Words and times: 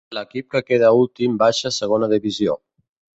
L'equip 0.17 0.45
que 0.53 0.61
queda 0.69 0.89
últim 1.01 1.35
baixa 1.43 1.67
a 1.71 1.75
segona 1.81 2.09
divisió. 2.15 2.57